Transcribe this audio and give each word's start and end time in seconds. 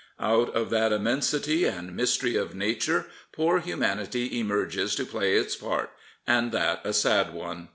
Out 0.19 0.49
of 0.55 0.71
that 0.71 0.91
immensity 0.91 1.63
and 1.65 1.95
mystery 1.95 2.35
of 2.35 2.55
Nature, 2.55 3.05
poor 3.31 3.59
humanity 3.59 4.39
emerges 4.39 4.95
to 4.95 5.05
play 5.05 5.35
its 5.35 5.55
part, 5.55 5.91
and 6.25 6.51
that 6.53 6.81
a 6.83 6.91
sad 6.91 7.35
one. 7.35 7.69